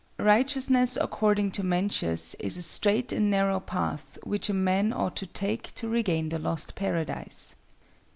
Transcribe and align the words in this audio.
Righteousness, 0.17 0.97
according 0.99 1.51
to 1.51 1.63
Mencius, 1.63 2.33
is 2.39 2.57
a 2.57 2.63
straight 2.63 3.11
and 3.11 3.29
narrow 3.29 3.59
path 3.59 4.17
which 4.23 4.49
a 4.49 4.51
man 4.53 4.91
ought 4.91 5.15
to 5.17 5.27
take 5.27 5.75
to 5.75 5.87
regain 5.87 6.29
the 6.29 6.39
lost 6.39 6.73
paradise. 6.73 7.53